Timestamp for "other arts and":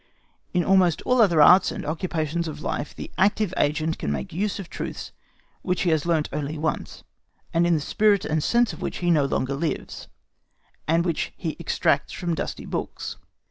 1.21-1.85